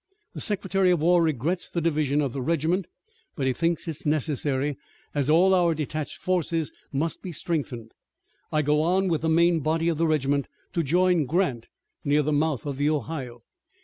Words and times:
The 0.33 0.41
Secretary 0.41 0.89
of 0.89 0.99
War 0.99 1.21
regrets 1.21 1.69
the 1.69 1.79
division 1.79 2.21
of 2.21 2.33
the 2.33 2.41
regiment, 2.41 2.87
but 3.35 3.45
he 3.45 3.53
thinks 3.53 3.87
it 3.87 4.03
necessary, 4.03 4.75
as 5.13 5.29
all 5.29 5.53
our 5.53 5.75
detached 5.75 6.17
forces 6.17 6.71
must 6.91 7.21
be 7.21 7.31
strengthened. 7.31 7.91
I 8.51 8.63
go 8.63 8.81
on 8.81 9.09
with 9.09 9.21
the 9.21 9.29
main 9.29 9.59
body 9.59 9.89
of 9.89 9.99
the 9.99 10.07
regiment 10.07 10.47
to 10.73 10.81
join 10.81 11.25
Grant, 11.27 11.67
near 12.03 12.23
the 12.23 12.33
mouth 12.33 12.65
of 12.65 12.77
the 12.77 12.89
Ohio. 12.89 13.43